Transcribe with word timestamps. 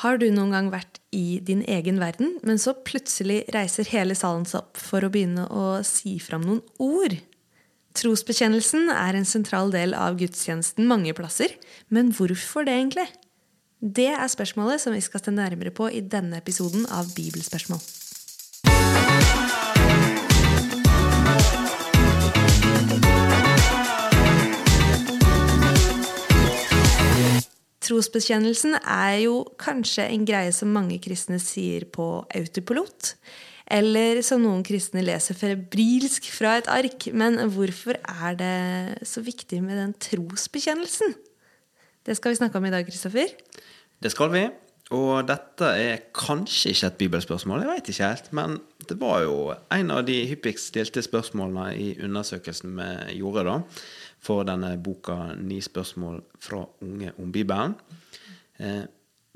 Har 0.00 0.16
du 0.16 0.30
noen 0.32 0.54
gang 0.54 0.68
vært 0.72 0.96
i 1.12 1.40
din 1.44 1.60
egen 1.68 1.98
verden, 2.00 2.38
men 2.46 2.60
så 2.60 2.72
plutselig 2.86 3.42
reiser 3.52 3.88
hele 3.92 4.14
salen 4.16 4.46
seg 4.48 4.62
opp 4.62 4.80
for 4.80 5.04
å 5.04 5.10
begynne 5.12 5.44
å 5.52 5.82
si 5.84 6.14
fram 6.24 6.46
noen 6.46 6.62
ord? 6.80 7.18
Trosbekjennelsen 7.98 8.88
er 8.94 9.18
en 9.18 9.28
sentral 9.28 9.72
del 9.74 9.92
av 9.98 10.16
gudstjenesten 10.20 10.88
mange 10.88 11.12
plasser, 11.18 11.52
men 11.92 12.14
hvorfor 12.16 12.64
det 12.64 12.78
egentlig? 12.78 13.08
Det 13.80 14.08
er 14.14 14.32
spørsmålet 14.32 14.80
som 14.80 14.96
vi 14.96 15.02
skal 15.04 15.20
se 15.24 15.34
nærmere 15.36 15.74
på 15.74 15.90
i 15.92 16.00
denne 16.00 16.40
episoden 16.40 16.86
av 16.88 17.10
Bibelspørsmål. 17.16 17.82
Trosbekjennelsen 27.90 28.76
er 28.78 29.16
jo 29.24 29.40
kanskje 29.58 30.04
en 30.12 30.26
greie 30.28 30.52
som 30.54 30.70
mange 30.70 31.00
kristne 31.02 31.40
sier 31.42 31.88
på 31.90 32.04
autopilot. 32.38 33.16
Eller 33.70 34.20
som 34.26 34.42
noen 34.42 34.62
kristne 34.66 35.02
leser 35.02 35.34
febrilsk 35.38 36.28
fra 36.30 36.56
et 36.60 36.70
ark. 36.70 37.08
Men 37.10 37.38
hvorfor 37.50 37.98
er 37.98 38.38
det 38.38 39.08
så 39.10 39.22
viktig 39.26 39.58
med 39.64 39.78
den 39.78 39.94
trosbekjennelsen? 40.06 41.16
Det 42.06 42.14
skal 42.18 42.32
vi 42.32 42.40
snakke 42.40 42.58
om 42.58 42.66
i 42.66 42.72
dag, 42.72 42.86
Kristoffer. 42.86 43.34
Det 44.00 44.14
skal 44.14 44.30
vi. 44.34 44.44
Og 44.90 45.22
dette 45.26 45.68
er 45.78 46.00
kanskje 46.16 46.72
ikke 46.72 46.88
et 46.88 46.98
bibelspørsmål, 46.98 47.62
jeg 47.62 47.70
vet 47.70 47.90
ikke 47.92 48.06
helt. 48.10 48.30
Men 48.34 48.56
det 48.88 48.96
var 48.98 49.20
jo 49.22 49.36
en 49.70 49.92
av 49.94 50.02
de 50.06 50.16
hyppigst 50.30 50.72
stilte 50.72 51.02
spørsmålene 51.06 51.68
i 51.78 51.92
undersøkelsen 52.02 52.74
vi 52.78 53.18
gjorde 53.20 53.46
da, 53.46 53.60
for 54.20 54.44
denne 54.44 54.74
boka 54.80 55.32
'Ni 55.36 55.60
spørsmål 55.64 56.20
fra 56.38 56.64
unge 56.84 57.12
om 57.18 57.32
Bibelen'. 57.32 57.74
Eh, 58.58 58.82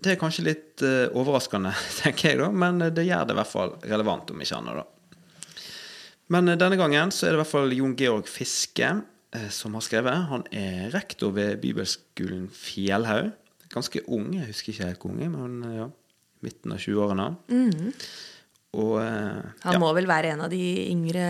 det 0.05 0.13
er 0.13 0.21
kanskje 0.21 0.45
litt 0.45 0.83
uh, 0.85 1.09
overraskende, 1.17 1.71
tenker 2.03 2.33
jeg, 2.33 2.39
da, 2.43 2.51
men 2.51 2.83
det 2.93 3.07
gjør 3.07 3.25
det 3.25 3.33
i 3.33 3.39
hvert 3.39 3.49
fall 3.49 3.71
relevant, 3.89 4.31
om 4.35 4.43
ikke 4.43 4.59
annet. 4.59 4.83
da. 4.83 5.63
Men 6.35 6.51
uh, 6.51 6.57
denne 6.61 6.77
gangen 6.77 7.15
så 7.15 7.25
er 7.25 7.33
det 7.33 7.39
i 7.39 7.41
hvert 7.41 7.53
fall 7.53 7.73
Jon 7.73 7.97
Georg 7.97 8.29
Fiske 8.29 8.91
som 9.51 9.75
har 9.75 9.83
skrevet. 9.83 10.29
Han 10.31 10.45
er 10.55 10.93
rektor 10.95 11.33
ved 11.35 11.57
Bibelskolen 11.59 12.45
Fjellhaug. 12.55 13.33
Ganske 13.73 14.05
ung, 14.07 14.29
jeg 14.37 14.47
husker 14.47 14.71
ikke 14.71 14.87
helt 14.87 15.01
hvor 15.03 15.11
ung, 15.11 15.33
men 15.33 15.73
ja, 15.75 15.89
midten 16.45 16.71
av 16.77 16.79
20-årene. 16.79 17.27
Mm. 17.51 17.89
Og 18.79 18.93
Han 19.65 19.81
må 19.83 19.89
vel 19.97 20.07
være 20.07 20.37
en 20.37 20.45
av 20.45 20.53
de 20.53 20.63
yngre 20.93 21.25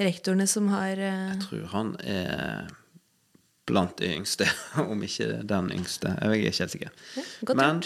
rektorene 0.00 0.46
som 0.50 0.70
har 0.72 0.96
Jeg 0.96 1.40
tror 1.44 1.66
han 1.72 1.96
er 2.00 2.70
blant 3.68 3.96
de 4.00 4.10
yngste, 4.16 4.48
om 4.92 5.02
ikke 5.04 5.42
den 5.48 5.70
yngste. 5.74 6.14
Jeg 6.18 6.28
er 6.28 6.38
ikke 6.38 6.64
helt 6.64 6.74
sikker. 6.74 6.92
Ja, 7.16 7.56
Men 7.58 7.82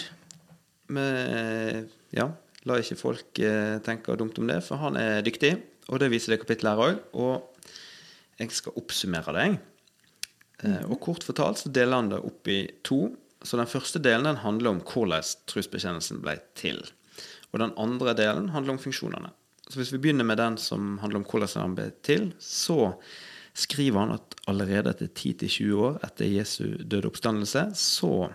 med, 0.93 1.89
ja, 2.15 2.29
la 2.67 2.79
ikke 2.81 2.99
folk 2.99 3.41
eh, 3.43 3.77
tenke 3.85 4.15
dumt 4.19 4.39
om 4.41 4.49
det, 4.49 4.61
for 4.65 4.81
han 4.81 4.99
er 4.99 5.23
dyktig. 5.25 5.55
Og 5.87 6.01
det 6.01 6.11
viser 6.11 6.33
det 6.33 6.41
kapittelet 6.43 6.73
her 6.73 6.83
òg. 6.83 7.01
Og 7.15 7.67
jeg 8.41 8.53
skal 8.55 8.77
oppsummere 8.79 9.35
det. 9.37 9.49
Mm. 10.57 10.89
og 10.89 10.97
kort 11.05 11.21
fortalt 11.21 11.59
så 11.61 11.69
deler 11.69 11.99
han 11.99 12.07
det 12.09 12.17
opp 12.25 12.47
i 12.49 12.63
to. 12.81 13.11
Så 13.45 13.59
den 13.59 13.69
første 13.69 13.99
delen 14.01 14.25
den 14.25 14.39
handler 14.41 14.73
om 14.73 14.79
hvordan 14.81 15.27
trosbekjennelsen 15.45 16.23
ble 16.23 16.39
til. 16.57 16.81
Og 17.53 17.61
den 17.61 17.75
andre 17.77 18.15
delen 18.17 18.49
handler 18.55 18.73
om 18.73 18.81
funksjonene. 18.81 19.29
Så 19.67 19.81
hvis 19.81 19.91
vi 19.93 19.99
begynner 19.99 20.27
med 20.27 20.39
den 20.39 20.57
som 20.61 20.97
handler 21.01 21.21
om 21.21 21.27
hvordan 21.27 21.61
han 21.61 21.75
ble 21.75 21.89
til, 22.05 22.29
så 22.39 22.93
skriver 23.57 23.99
han 23.99 24.15
at 24.15 24.35
allerede 24.47 24.93
etter 24.93 25.09
10-20 25.11 25.73
år 25.81 25.97
etter 26.05 26.29
Jesu 26.29 26.77
døde 26.83 27.09
oppstandelse, 27.09 27.65
så 27.75 28.29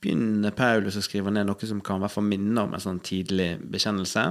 begynner 0.00 0.54
Paulus 0.56 0.96
å 0.96 1.04
skrive 1.04 1.32
ned 1.32 1.48
noe 1.48 1.68
som 1.68 1.82
kan 1.84 2.00
i 2.00 2.04
hvert 2.04 2.14
fall 2.14 2.28
minne 2.28 2.64
om 2.64 2.76
en 2.76 2.82
sånn 2.82 3.02
tidlig 3.04 3.54
bekjennelse. 3.72 4.24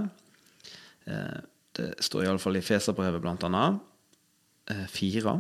Eh, 1.10 1.40
det 1.78 1.90
står 2.06 2.26
iallfall 2.26 2.60
i 2.60 2.66
Feserbrevet, 2.66 3.22
blant 3.24 3.46
annet. 3.46 3.82
Eh, 4.70 4.86
fire. 4.90 5.36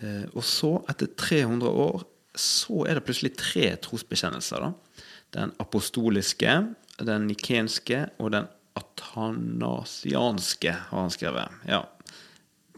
Eh, 0.00 0.26
og 0.34 0.44
så, 0.44 0.74
etter 0.90 1.12
300 1.16 1.70
år, 1.86 2.04
så 2.36 2.84
er 2.86 2.98
det 2.98 3.06
plutselig 3.06 3.34
tre 3.38 3.72
trosbekjennelser. 3.84 4.66
da. 4.66 5.04
Den 5.36 5.52
apostoliske, 5.62 6.56
den 6.98 7.26
nikenske 7.26 8.08
og 8.18 8.32
den 8.32 8.48
atanasianske, 8.80 10.74
har 10.90 11.04
han 11.06 11.12
skrevet. 11.14 11.62
Ja, 11.68 11.84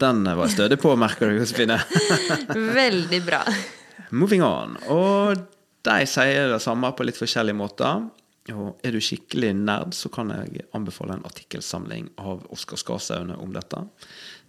den 0.01 0.23
var 0.25 0.45
jeg 0.47 0.55
stødig 0.57 0.79
på, 0.81 0.95
merker 0.99 1.29
du, 1.29 1.37
Josefine. 1.39 1.77
Veldig 2.79 3.21
bra. 3.25 3.43
Moving 4.13 4.43
on. 4.45 4.77
Og 4.91 5.37
de 5.85 5.97
sier 6.09 6.49
det 6.51 6.61
samme 6.63 6.89
på 6.97 7.05
litt 7.07 7.19
forskjellige 7.19 7.57
måter. 7.57 8.05
Og 8.51 8.81
er 8.83 8.91
du 8.91 8.99
skikkelig 8.99 9.53
nerd, 9.55 9.93
så 9.95 10.11
kan 10.11 10.33
jeg 10.33 10.65
anbefale 10.75 11.15
en 11.15 11.27
artikkelsamling 11.27 12.09
av 12.19 12.43
Oskar 12.51 12.81
Skarsaune 12.81 13.37
om 13.39 13.53
dette. 13.55 13.79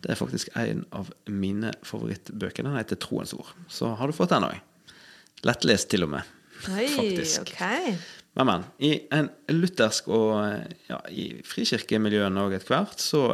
Det 0.03 0.11
er 0.13 0.19
faktisk 0.19 0.51
en 0.59 0.83
av 0.97 1.13
mine 1.31 1.71
favorittbøker. 1.87 2.67
Den 2.67 2.77
heter 2.77 2.97
'Troens 2.97 3.35
ord'. 3.37 3.55
Så 3.69 3.95
har 3.95 4.07
du 4.07 4.13
fått 4.13 4.35
den 4.35 4.49
òg. 4.49 4.59
Lettlest 5.45 5.91
til 5.91 6.09
og 6.09 6.11
med. 6.17 6.23
Oi, 6.73 6.89
faktisk. 6.89 7.41
ok. 7.53 7.63
Men, 8.35 8.47
men. 8.47 8.65
I 8.83 8.93
en 9.15 9.31
luthersk 9.53 10.09
og 10.11 10.33
ja, 10.89 11.01
i 11.11 11.31
frikirkemiljøene 11.47 12.47
òg 12.47 12.57
etter 12.57 12.75
hvert, 12.75 13.03
så 13.03 13.29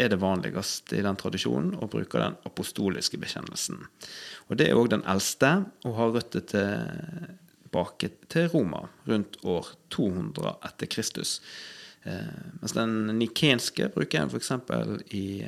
er 0.00 0.12
det 0.12 0.20
vanligst 0.22 0.94
i 0.96 1.02
den 1.04 1.18
tradisjonen 1.18 1.74
å 1.82 1.88
bruke 1.90 2.20
den 2.20 2.36
apostoliske 2.48 3.18
bekjennelsen. 3.20 3.82
Og 4.48 4.56
Det 4.56 4.68
er 4.68 4.78
òg 4.78 4.92
den 4.94 5.04
eldste, 5.08 5.50
og 5.84 5.98
har 5.98 6.14
røtter 6.14 6.46
tilbake 6.46 8.12
til 8.30 8.48
Roma 8.54 8.86
rundt 9.10 9.38
år 9.44 9.74
200 9.90 10.56
etter 10.70 10.90
Kristus. 10.90 11.40
Eh, 12.02 12.40
mens 12.62 12.74
den 12.76 13.18
nikenske 13.18 13.90
bruker 13.92 14.22
en 14.22 14.32
f.eks. 14.32 14.52
I, 15.12 15.44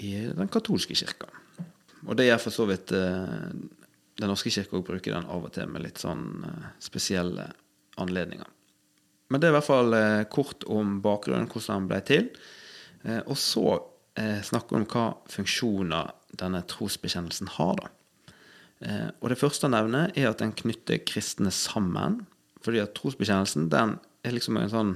i 0.00 0.12
den 0.32 0.48
katolske 0.48 0.96
kirka. 0.96 1.28
Og 2.06 2.16
det 2.18 2.30
gjør 2.30 2.40
for 2.42 2.54
så 2.54 2.66
vidt 2.66 2.92
eh, 2.96 3.50
Den 4.18 4.28
norske 4.28 4.50
kirka 4.50 4.80
bruker 4.82 5.14
den 5.14 5.28
av 5.30 5.44
og 5.46 5.52
til 5.54 5.68
med 5.70 5.84
litt 5.84 6.00
sånn 6.00 6.46
eh, 6.48 6.70
spesielle 6.82 7.50
anledninger. 8.00 8.48
Men 9.32 9.40
det 9.40 9.48
er 9.48 9.54
i 9.54 9.56
hvert 9.56 9.68
fall 9.68 9.96
eh, 9.96 10.24
kort 10.32 10.66
om 10.68 10.98
bakgrunnen, 11.04 11.48
hvordan 11.48 11.82
den 11.82 11.88
ble 11.90 12.00
til. 12.08 12.28
Eh, 13.04 13.22
og 13.24 13.36
så 13.40 13.64
snakker 14.12 14.44
snakke 14.44 14.76
om 14.76 14.82
hva 14.92 15.06
funksjoner 15.32 16.10
denne 16.36 16.60
trosbekjennelsen 16.68 17.48
har. 17.54 17.78
da. 17.80 17.86
Eh, 18.84 19.08
og 19.20 19.30
Det 19.32 19.38
første 19.40 19.68
å 19.68 19.72
nevne 19.72 20.10
er 20.12 20.28
at 20.28 20.42
den 20.42 20.52
knytter 20.52 21.00
kristne 21.06 21.52
sammen. 21.54 22.26
Fordi 22.62 22.82
at 22.82 22.94
trosbekjennelsen 22.98 23.70
den 23.72 23.96
er 24.22 24.34
liksom 24.36 24.58
en 24.60 24.72
sånn 24.72 24.92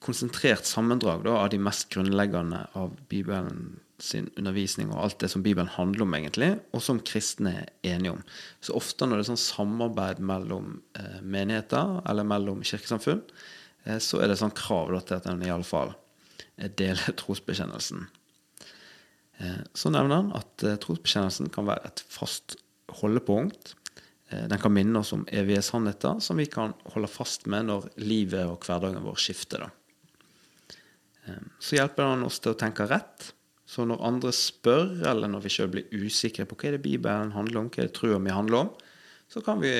konsentrert 0.00 0.68
sammendrag 0.68 1.24
da, 1.26 1.36
av 1.42 1.50
de 1.52 1.60
mest 1.62 1.88
grunnleggende 1.92 2.64
av 2.78 2.96
Bibelen 3.12 3.80
sin 4.00 4.30
undervisning 4.40 4.88
og 4.94 5.02
alt 5.04 5.18
det 5.20 5.28
som 5.28 5.42
Bibelen 5.44 5.68
handler 5.74 6.06
om, 6.06 6.14
egentlig, 6.16 6.54
og 6.72 6.82
som 6.84 7.02
kristne 7.04 7.52
er 7.60 7.96
enige 7.96 8.14
om. 8.14 8.22
Så 8.64 8.76
ofte 8.78 9.06
når 9.06 9.20
det 9.20 9.26
er 9.26 9.30
sånn 9.34 9.42
samarbeid 9.42 10.22
mellom 10.24 10.78
eh, 10.96 11.18
menigheter 11.20 12.00
eller 12.08 12.24
mellom 12.28 12.62
kirkesamfunn, 12.64 13.20
eh, 13.84 13.98
så 14.00 14.22
er 14.22 14.32
det 14.32 14.38
sånn 14.40 14.56
krav 14.56 14.94
da, 14.94 15.02
til 15.04 15.18
at 15.20 15.28
en 15.28 15.44
iallfall 15.44 15.92
deler 16.80 17.12
trosbekjennelsen. 17.20 18.08
Eh, 19.40 19.60
så 19.74 19.92
nevner 19.92 20.22
han 20.22 20.32
at 20.36 20.64
eh, 20.64 20.78
trosbekjennelsen 20.80 21.52
kan 21.52 21.68
være 21.68 21.92
et 21.92 22.04
fast 22.08 22.56
holdepunkt. 23.00 23.74
Eh, 24.30 24.46
den 24.50 24.60
kan 24.60 24.74
minne 24.74 25.00
oss 25.00 25.14
om 25.16 25.26
evige 25.32 25.62
sannheter 25.64 26.20
som 26.24 26.40
vi 26.40 26.48
kan 26.50 26.74
holde 26.94 27.10
fast 27.10 27.48
med 27.50 27.68
når 27.70 27.88
livet 28.00 28.48
og 28.48 28.64
hverdagen 28.66 29.04
vår 29.04 29.20
skifter. 29.20 29.68
Så 31.62 31.78
hjelper 31.78 32.12
han 32.12 32.24
oss 32.26 32.40
til 32.42 32.54
å 32.54 32.58
tenke 32.58 32.86
rett. 32.90 33.30
Så 33.70 33.84
når 33.86 34.02
andre 34.02 34.32
spør, 34.34 34.96
eller 35.06 35.30
når 35.30 35.44
vi 35.44 35.52
sjøl 35.54 35.70
blir 35.70 35.92
usikre 35.94 36.46
på 36.48 36.56
hva 36.58 36.70
er 36.70 36.76
det 36.76 36.84
Bibelen 36.86 37.30
handler 37.36 37.62
om, 37.62 37.68
hva 37.70 37.84
er 37.84 37.90
det 37.90 37.96
trua 37.98 38.18
mi 38.18 38.32
handler 38.34 38.64
om, 38.64 38.72
så 39.30 39.42
kan 39.46 39.62
vi 39.62 39.70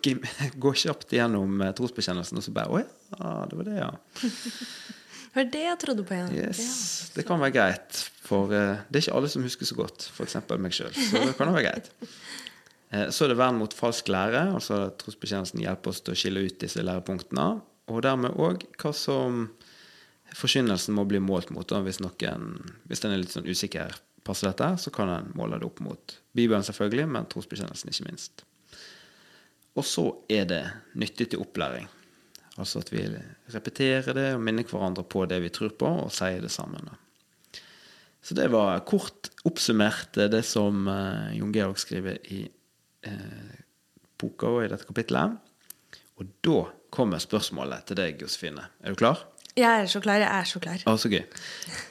gå 0.64 0.72
kjapt 0.84 1.12
gjennom 1.12 1.60
trosbekjennelsen 1.76 2.40
og 2.40 2.46
så 2.46 2.54
bare 2.54 2.72
Å 2.72 2.80
ja, 2.80 3.34
det 3.50 3.58
var 3.58 3.68
det, 3.68 3.76
ja. 3.82 3.90
Det 5.30 5.38
var 5.38 5.50
det 5.54 5.60
jeg 5.62 5.78
trodde 5.78 6.02
på 6.02 6.14
igjen. 6.16 6.32
Yes, 6.34 7.10
Det 7.14 7.22
kan 7.22 7.38
være 7.38 7.54
greit. 7.54 7.98
For 8.26 8.50
uh, 8.50 8.80
det 8.90 8.98
er 8.98 9.04
ikke 9.04 9.18
alle 9.20 9.28
som 9.30 9.44
husker 9.46 9.68
så 9.68 9.76
godt, 9.78 10.08
f.eks. 10.10 10.40
meg 10.58 10.74
sjøl. 10.74 10.90
Så 10.90 11.22
det 11.22 11.36
kan 11.38 11.52
være 11.54 11.68
greit. 11.68 11.92
Uh, 12.90 13.06
så 13.14 13.28
er 13.28 13.30
det 13.30 13.36
vern 13.38 13.60
mot 13.60 13.74
falsk 13.76 14.10
lære. 14.10 14.48
altså 14.56 14.88
Trosbekjennelsen 14.98 15.62
hjelper 15.62 15.94
oss 15.94 16.02
til 16.02 16.16
å 16.16 16.18
skille 16.18 16.42
ut 16.48 16.58
disse 16.58 16.82
lærepunktene. 16.82 17.46
Og 17.94 18.02
dermed 18.02 18.42
òg 18.42 18.66
hva 18.82 18.90
som 18.94 19.44
forkynnelsen 20.36 20.94
må 20.96 21.04
bli 21.08 21.20
målt 21.22 21.50
mot. 21.54 21.66
Da. 21.68 21.80
Hvis 21.84 22.00
noen 22.02 22.60
hvis 22.90 23.02
den 23.02 23.14
er 23.14 23.22
litt 23.22 23.34
sånn 23.34 23.48
usikker 23.48 23.96
passer 24.26 24.50
dette, 24.50 24.68
så 24.82 24.92
kan 24.94 25.10
en 25.12 25.32
måle 25.38 25.58
det 25.58 25.66
opp 25.66 25.80
mot 25.84 26.16
Bibelen, 26.36 26.64
selvfølgelig, 26.66 27.06
men 27.10 27.28
trosbekjennelsen 27.30 27.92
ikke 27.92 28.08
minst. 28.10 28.44
Og 29.78 29.86
så 29.86 30.04
er 30.30 30.46
det 30.50 30.62
nyttig 30.98 31.30
til 31.32 31.42
opplæring. 31.42 31.88
Altså 32.60 32.82
at 32.82 32.90
vi 32.92 33.04
repeterer 33.54 34.16
det 34.16 34.26
og 34.34 34.42
minner 34.44 34.66
hverandre 34.68 35.06
på 35.06 35.24
det 35.30 35.38
vi 35.44 35.52
tror 35.54 35.72
på, 35.78 35.88
og 36.04 36.12
sier 36.14 36.42
det 36.42 36.52
sammen. 36.52 36.90
Så 38.20 38.36
det 38.36 38.50
var 38.52 38.82
kort 38.84 39.30
oppsummert 39.48 40.18
det 40.30 40.42
som 40.44 40.84
uh, 40.90 41.30
Jon 41.32 41.54
Georg 41.54 41.78
skriver 41.80 42.18
i 42.34 42.42
uh, 43.08 43.54
boka 44.20 44.50
og 44.50 44.66
i 44.66 44.68
dette 44.68 44.88
kapittelet. 44.88 45.38
Og 46.20 46.34
da 46.44 46.58
kommer 46.92 47.22
spørsmålet 47.22 47.88
til 47.88 48.00
deg, 48.02 48.20
Josefine. 48.20 48.66
Er 48.84 48.92
du 48.92 49.00
klar? 49.00 49.22
Jeg 49.58 49.66
er 49.66 49.86
så 49.90 50.00
klar. 50.02 50.22
Jeg 50.22 50.30
er 50.30 50.48
så 50.48 50.62
klar. 50.62 50.82
Å, 50.86 50.96
så 51.00 51.10
gøy. 51.10 51.22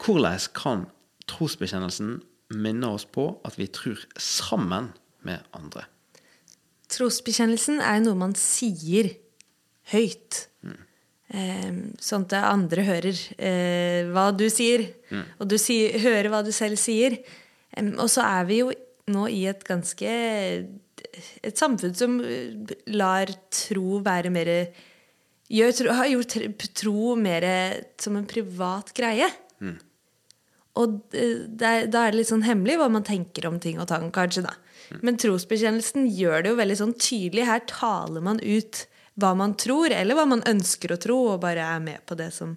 Hvordan 0.04 0.50
kan 0.56 0.86
trosbekjennelsen 1.30 2.20
minne 2.56 2.92
oss 2.96 3.06
på 3.06 3.32
at 3.46 3.58
vi 3.60 3.68
tror 3.72 4.02
sammen 4.18 4.94
med 5.28 5.44
andre? 5.56 5.86
Trosbekjennelsen 6.90 7.84
er 7.86 8.00
noe 8.02 8.18
man 8.18 8.34
sier 8.40 9.12
høyt. 9.92 10.46
Eh, 11.30 11.74
sånn 12.02 12.26
at 12.26 12.40
andre 12.42 12.84
hører 12.88 13.18
eh, 13.38 14.08
hva 14.10 14.32
du 14.34 14.48
sier, 14.50 14.88
og 15.38 15.46
du 15.52 15.60
sier, 15.62 16.00
hører 16.02 16.32
hva 16.34 16.42
du 16.46 16.50
selv 16.56 16.80
sier. 16.82 17.20
Og 18.02 18.08
så 18.10 18.26
er 18.26 18.48
vi 18.50 18.64
jo 18.64 18.72
nå 19.14 19.28
i 19.30 19.44
et 19.50 19.62
ganske 19.66 20.10
Et 21.44 21.58
samfunn 21.58 21.94
som 21.98 22.18
lar 22.94 23.32
tro 23.54 24.00
være 24.06 24.30
mer 24.34 24.50
gjør, 25.50 25.72
tro- 25.80 25.96
Har 25.98 26.08
gjort 26.12 26.36
tro 26.78 27.16
mer 27.20 27.46
som 28.02 28.18
en 28.20 28.28
privat 28.30 28.92
greie. 28.98 29.30
Og 30.80 31.00
eh, 31.18 31.42
der, 31.50 31.88
da 31.92 32.06
er 32.08 32.12
det 32.14 32.20
litt 32.22 32.30
sånn 32.32 32.46
hemmelig 32.46 32.78
hva 32.80 32.88
man 32.94 33.04
tenker 33.04 33.48
om 33.50 33.58
ting 33.60 33.80
og 33.82 33.88
tang, 33.90 34.08
kanskje. 34.16 34.46
da. 34.46 34.54
Men 35.06 35.18
trosbekjennelsen 35.22 36.06
gjør 36.16 36.44
det 36.46 36.50
jo 36.54 36.60
veldig 36.62 36.78
sånn 36.80 36.96
tydelig. 36.98 37.46
Her 37.50 37.62
taler 37.70 38.22
man 38.26 38.40
ut 38.42 38.86
hva 39.20 39.34
man 39.36 39.54
tror, 39.60 39.92
eller 39.92 40.16
hva 40.16 40.24
man 40.30 40.46
ønsker 40.48 40.94
å 40.96 41.00
tro, 41.02 41.18
og 41.34 41.42
bare 41.44 41.66
er 41.76 41.82
med 41.84 42.00
på 42.08 42.16
det 42.18 42.30
som, 42.34 42.54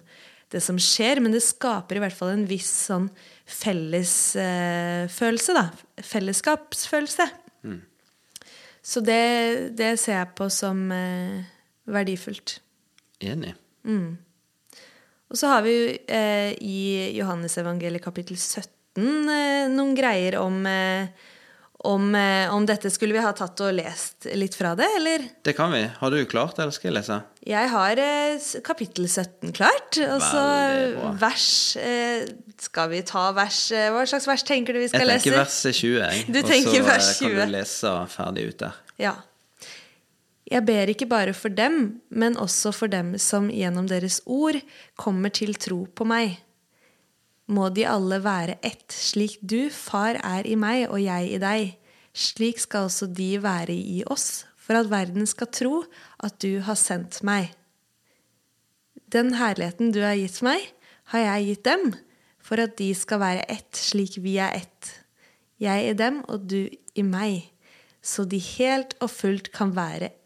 det 0.53 0.61
som 0.63 0.77
skjer. 0.79 1.19
Men 1.21 1.33
det 1.35 1.43
skaper 1.43 1.95
i 1.99 2.03
hvert 2.05 2.15
fall 2.15 2.31
en 2.37 2.47
viss 2.49 2.71
sånn 2.87 3.09
fellesfølelse, 3.49 5.51
eh, 5.51 5.59
da. 5.59 5.65
Fellesskapsfølelse. 6.03 7.27
Så 8.83 8.99
det, 8.99 9.71
det 9.79 9.93
ser 10.01 10.17
jeg 10.21 10.33
på 10.35 10.49
som 10.51 10.89
eh, 10.91 11.43
verdifullt. 11.87 12.57
Enig. 13.31 13.53
Og 15.33 15.37
så 15.39 15.49
har 15.49 15.63
vi 15.65 15.75
eh, 16.07 16.53
i 16.61 17.11
Johannesevangeliet 17.17 18.03
kapittel 18.05 18.37
17 18.37 18.69
eh, 19.33 19.69
noen 19.73 19.95
greier 19.97 20.37
om, 20.37 20.59
eh, 20.69 21.07
om, 21.89 22.05
eh, 22.15 22.53
om 22.53 22.67
dette. 22.69 22.91
Skulle 22.93 23.15
vi 23.17 23.23
ha 23.23 23.31
tatt 23.33 23.63
og 23.65 23.73
lest 23.73 24.27
litt 24.37 24.53
fra 24.55 24.75
det, 24.77 24.85
eller? 24.99 25.25
Det 25.41 25.55
kan 25.57 25.73
vi. 25.73 25.81
Har 25.97 26.13
du 26.13 26.19
klart, 26.29 26.53
det, 26.59 26.67
eller 26.67 26.77
skal 26.77 26.91
jeg 26.91 26.97
lese? 26.99 27.17
Jeg 27.49 27.71
har 27.73 28.03
eh, 28.05 28.47
kapittel 28.69 29.09
17 29.09 29.55
klart. 29.57 29.97
Og 30.05 30.21
så 30.21 30.45
vers 31.25 31.49
eh, 31.81 32.29
Skal 32.63 32.93
vi 32.93 33.01
ta 33.09 33.25
vers 33.35 33.65
Hva 33.73 34.05
slags 34.07 34.29
vers 34.29 34.45
tenker 34.47 34.77
du 34.77 34.83
vi 34.83 34.85
Jeg 34.85 34.93
skal 34.93 35.09
tenker 35.15 35.33
lese? 35.33 35.41
vers 35.41 35.59
20, 35.81 35.99
jeg. 36.05 36.25
Du 36.29 36.39
og 36.39 36.53
så 36.53 37.25
kan 37.25 37.37
du 37.41 37.55
lese 37.57 37.99
ferdig 38.13 38.49
ut 38.53 38.59
der. 38.67 38.81
Ja. 39.01 39.17
Jeg 40.53 40.67
ber 40.67 40.91
ikke 40.91 41.09
bare 41.09 41.33
for 41.33 41.49
dem, 41.49 42.03
men 42.13 42.35
også 42.37 42.69
for 42.75 42.91
dem 42.91 43.15
som 43.17 43.47
gjennom 43.49 43.87
deres 43.89 44.19
ord 44.29 44.59
kommer 44.99 45.33
til 45.33 45.55
tro 45.57 45.87
på 45.89 46.05
meg. 46.05 46.35
Må 47.49 47.71
de 47.73 47.87
alle 47.89 48.19
være 48.21 48.59
ett, 48.61 48.85
slik 48.93 49.39
du, 49.41 49.71
far, 49.73 50.19
er 50.21 50.45
i 50.45 50.53
meg 50.59 50.85
og 50.91 51.01
jeg 51.01 51.33
i 51.33 51.41
deg. 51.41 51.73
Slik 52.13 52.61
skal 52.61 52.85
også 52.85 53.09
de 53.09 53.31
være 53.41 53.73
i 53.73 54.03
oss, 54.05 54.45
for 54.55 54.77
at 54.77 54.91
verden 54.93 55.25
skal 55.27 55.49
tro 55.49 55.81
at 56.21 56.37
du 56.45 56.61
har 56.61 56.77
sendt 56.77 57.23
meg. 57.25 57.49
Den 59.09 59.33
herligheten 59.41 59.89
du 59.93 60.03
har 60.05 60.15
gitt 60.21 60.37
meg, 60.45 60.61
har 61.09 61.25
jeg 61.25 61.49
gitt 61.49 61.65
dem, 61.65 61.93
for 62.37 62.61
at 62.61 62.77
de 62.77 62.93
skal 62.95 63.25
være 63.25 63.49
ett, 63.49 63.73
slik 63.73 64.21
vi 64.21 64.37
er 64.37 64.53
ett. 64.61 64.93
Jeg 65.57 65.89
i 65.89 65.97
dem 65.97 66.21
og 66.29 66.45
du 66.45 66.69
i 66.69 67.05
meg, 67.05 67.49
så 68.05 68.27
de 68.29 68.37
helt 68.37 68.93
og 69.01 69.09
fullt 69.09 69.49
kan 69.55 69.73
være 69.73 70.13
ett. 70.13 70.22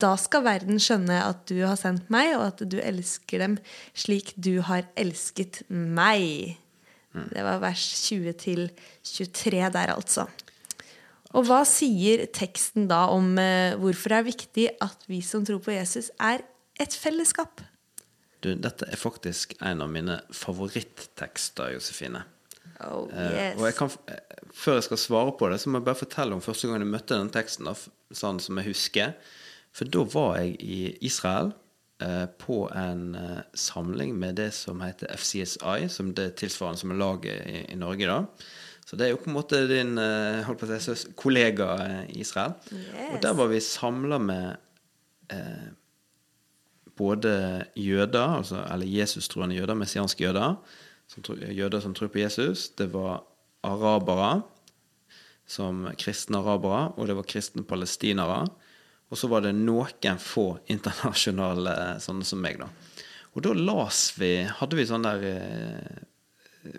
Da 0.00 0.14
skal 0.20 0.46
verden 0.46 0.80
skjønne 0.80 1.18
at 1.26 1.44
du 1.50 1.58
har 1.60 1.76
sendt 1.76 2.08
meg, 2.12 2.32
og 2.38 2.46
at 2.48 2.64
du 2.64 2.78
elsker 2.80 3.42
dem 3.42 3.58
slik 3.92 4.32
du 4.40 4.60
har 4.64 4.86
elsket 4.98 5.62
meg. 5.68 6.56
Det 7.12 7.42
var 7.42 7.60
vers 7.62 7.84
20 8.06 8.36
til 8.38 8.68
23 9.04 9.66
der, 9.74 9.92
altså. 9.96 10.28
Og 11.34 11.46
hva 11.46 11.60
sier 11.68 12.24
teksten 12.34 12.88
da 12.90 13.04
om 13.12 13.36
eh, 13.38 13.76
hvorfor 13.78 14.10
det 14.10 14.18
er 14.18 14.26
viktig 14.26 14.66
at 14.82 15.04
vi 15.10 15.20
som 15.22 15.44
tror 15.46 15.60
på 15.62 15.74
Jesus, 15.74 16.10
er 16.18 16.42
et 16.80 16.96
fellesskap? 16.96 17.62
Du, 18.40 18.54
dette 18.56 18.88
er 18.88 18.98
faktisk 18.98 19.52
en 19.60 19.84
av 19.84 19.90
mine 19.92 20.16
favoritttekster, 20.34 21.74
Josefine. 21.76 22.24
Oh, 22.80 23.04
yes. 23.12 23.54
uh, 23.54 23.60
og 23.60 23.66
jeg 23.68 23.76
kan, 23.76 23.94
eh, 24.08 24.46
før 24.56 24.78
jeg 24.78 24.86
skal 24.88 25.02
svare 25.02 25.34
på 25.36 25.50
det, 25.52 25.60
så 25.60 25.70
må 25.70 25.78
jeg 25.78 25.86
bare 25.90 26.00
fortelle 26.00 26.34
om 26.34 26.42
første 26.42 26.70
gang 26.70 26.80
jeg 26.80 26.94
møtte 26.94 27.18
den 27.18 27.30
teksten, 27.34 27.68
da, 27.68 27.76
sånn 28.16 28.40
som 28.42 28.58
jeg 28.58 28.70
husker. 28.72 29.12
For 29.76 29.90
da 29.90 30.04
var 30.12 30.38
jeg 30.40 30.56
i 30.60 30.80
Israel 31.06 31.52
eh, 32.02 32.26
på 32.40 32.64
en 32.74 33.14
eh, 33.14 33.42
samling 33.54 34.16
med 34.18 34.40
det 34.40 34.50
som 34.56 34.82
heter 34.84 35.12
FCSI, 35.16 35.88
som 35.88 36.14
det 36.16 36.34
tilsvarende 36.40 36.82
som 36.82 36.94
er 36.94 37.00
laget 37.00 37.46
i, 37.46 37.64
i 37.72 37.78
Norge. 37.78 38.06
da. 38.06 38.24
Så 38.90 38.96
det 38.98 39.06
er 39.06 39.12
jo 39.12 39.20
på 39.22 39.30
en 39.30 39.36
måte 39.36 39.60
din 39.70 39.94
eh, 40.02 40.40
holdt 40.42 40.64
på 40.64 40.66
å 40.66 40.78
si, 40.82 41.12
kollega 41.14 41.76
i 42.10 42.16
Israel. 42.24 42.56
Yes. 42.74 43.12
Og 43.12 43.20
der 43.22 43.36
var 43.38 43.50
vi 43.52 43.60
samla 43.62 44.18
med 44.18 44.56
eh, 45.30 45.68
både 46.98 47.34
jøder, 47.78 48.40
altså, 48.40 48.64
eller 48.66 48.90
Jesus-troende 48.90 49.54
jøder, 49.56 49.78
messianske 49.78 50.24
jøder, 50.24 50.56
som 51.10 51.22
jøder 51.38 51.84
som 51.84 51.94
tror 51.94 52.10
på 52.10 52.20
Jesus. 52.24 52.68
Det 52.74 52.90
var 52.92 53.22
arabere, 53.66 54.40
som 55.46 55.86
kristne 55.98 56.42
arabere, 56.42 56.90
og 56.96 57.06
det 57.06 57.16
var 57.18 57.30
kristne 57.30 57.64
palestinere. 57.66 58.42
Og 59.10 59.18
så 59.18 59.30
var 59.30 59.42
det 59.42 59.56
noen 59.58 60.20
få 60.22 60.52
internasjonale 60.70 61.74
sånne 62.02 62.26
som 62.26 62.40
meg, 62.42 62.60
da. 62.62 62.68
Og 63.34 63.44
da 63.46 63.52
las 63.54 64.08
vi 64.18 64.32
Hadde 64.42 64.78
vi 64.78 64.86
sånn 64.88 65.06
der 65.06 65.24
eh, 65.26 66.00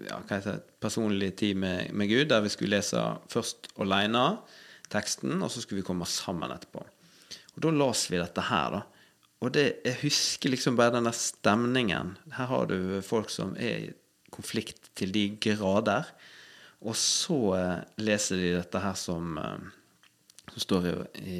ja, 0.07 0.18
hva 0.19 0.38
heter 0.38 0.57
det, 0.57 0.74
personlig 0.83 1.31
tid 1.39 1.60
med, 1.60 1.94
med 1.95 2.10
Gud, 2.12 2.28
der 2.31 2.44
vi 2.44 2.51
skulle 2.54 2.78
lese 2.78 3.01
først 3.31 3.72
alene 3.81 4.25
teksten, 4.92 5.39
og 5.39 5.51
så 5.51 5.63
skulle 5.63 5.81
vi 5.81 5.88
komme 5.88 6.07
sammen 6.10 6.51
etterpå. 6.54 6.83
Og 7.56 7.63
da 7.63 7.72
las 7.74 8.06
vi 8.12 8.19
dette 8.19 8.44
her, 8.45 8.77
da. 8.77 8.81
Og 9.42 9.54
det, 9.56 9.63
jeg 9.88 9.98
husker 10.04 10.54
liksom 10.54 10.75
bare 10.77 10.94
den 10.94 11.07
der 11.07 11.18
stemningen. 11.18 12.13
Her 12.36 12.50
har 12.51 12.68
du 12.69 13.01
folk 13.06 13.31
som 13.34 13.56
er 13.57 13.88
i 13.88 13.94
konflikt 14.31 14.92
til 14.98 15.13
de 15.16 15.25
grader. 15.42 16.12
Og 16.86 16.94
så 16.98 17.39
eh, 17.57 17.81
leser 18.06 18.42
de 18.42 18.51
dette 18.60 18.81
her 18.84 18.94
som, 18.98 19.38
eh, 19.42 20.45
som 20.51 20.66
står 20.68 20.88
i, 20.92 20.94
i 21.25 21.39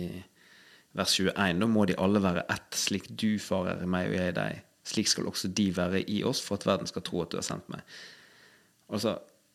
vers 0.98 1.14
21. 1.20 1.60
Da 1.62 1.68
må 1.70 1.86
de 1.88 1.98
alle 2.02 2.22
være 2.24 2.46
ett, 2.52 2.78
slik 2.78 3.10
du, 3.10 3.36
far, 3.40 3.70
er 3.72 3.84
i 3.86 3.90
meg 3.90 4.10
og 4.12 4.18
jeg 4.18 4.34
i 4.34 4.38
deg. 4.38 4.62
Slik 4.92 5.12
skal 5.12 5.28
også 5.30 5.52
de 5.56 5.68
være 5.76 6.02
i 6.10 6.22
oss, 6.28 6.42
for 6.44 6.58
at 6.58 6.66
verden 6.68 6.90
skal 6.90 7.06
tro 7.06 7.22
at 7.24 7.32
du 7.32 7.38
har 7.40 7.46
sendt 7.48 7.70
meg. 7.72 7.84
Altså, 8.92 9.14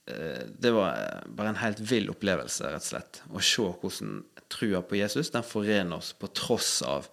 eh, 0.09 0.47
det 0.63 0.73
var 0.77 0.97
eh, 1.01 1.27
bare 1.37 1.53
en 1.53 1.61
helt 1.61 1.83
vill 1.91 2.09
opplevelse, 2.13 2.71
rett 2.73 2.85
og 2.87 2.89
slett. 2.89 3.21
Å 3.29 3.43
se 3.45 3.67
hvordan 3.83 4.21
trua 4.53 4.81
på 4.87 5.01
Jesus 5.01 5.33
den 5.35 5.45
forener 5.45 5.99
oss 5.99 6.13
på 6.17 6.31
tross 6.31 6.79
av 6.87 7.09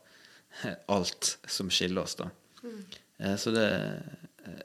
alt 0.93 1.37
som 1.49 1.71
skiller 1.73 2.05
oss. 2.05 2.15
da. 2.21 2.29
Eh, 3.17 3.35
Så 3.41 3.51
det, 3.55 3.67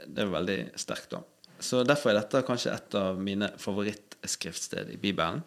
det 0.06 0.23
er 0.23 0.32
veldig 0.37 0.61
sterkt, 0.78 1.16
da. 1.16 1.25
Så 1.59 1.80
derfor 1.82 2.12
er 2.12 2.21
dette 2.21 2.44
kanskje 2.47 2.71
et 2.76 2.94
av 2.94 3.16
mine 3.18 3.49
favorittskriftsteder 3.59 4.92
i 4.94 5.00
Bibelen. 5.02 5.40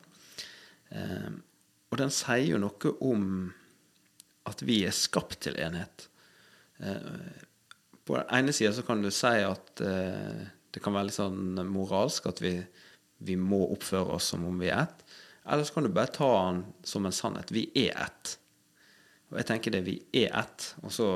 Og 0.91 1.95
den 2.01 2.12
sier 2.12 2.50
jo 2.50 2.57
noe 2.59 2.91
om 3.07 3.29
at 4.50 4.63
vi 4.65 4.81
er 4.88 4.95
skapt 4.95 5.41
til 5.45 5.57
enhet. 5.62 6.07
Eh, 6.81 7.39
På 8.05 8.17
den 8.17 8.31
ene 8.33 8.53
sida 8.55 8.74
så 8.74 8.83
kan 8.86 9.03
du 9.03 9.12
si 9.13 9.33
at 9.45 9.81
eh, 9.86 10.45
det 10.71 10.81
kan 10.81 10.95
være 10.95 11.10
litt 11.10 11.19
sånn 11.19 11.60
moralsk, 11.69 12.29
at 12.31 12.41
vi, 12.41 12.55
vi 13.21 13.36
må 13.38 13.62
oppføre 13.75 14.17
oss 14.17 14.31
som 14.33 14.45
om 14.48 14.57
vi 14.62 14.71
er 14.71 14.86
ett. 14.86 15.03
Eller 15.45 15.65
så 15.67 15.75
kan 15.75 15.86
du 15.86 15.93
bare 15.93 16.13
ta 16.15 16.29
den 16.48 16.63
som 16.88 17.05
en 17.05 17.15
sannhet. 17.15 17.51
Vi 17.53 17.67
er 17.88 17.98
ett. 18.05 18.38
Og 19.31 19.39
jeg 19.39 19.50
tenker 19.50 19.74
det, 19.74 19.83
vi 19.86 19.98
er 20.24 20.33
ett. 20.41 20.71
Og 20.86 20.93
så 20.95 21.07